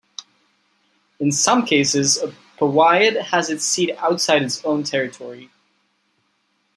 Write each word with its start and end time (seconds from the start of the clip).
In 1.19 1.31
some 1.31 1.63
cases 1.63 2.17
a 2.17 2.33
powiat 2.57 3.21
has 3.21 3.51
its 3.51 3.63
seat 3.65 3.91
outside 3.99 4.41
its 4.41 4.65
own 4.65 4.81
territory. 4.83 5.51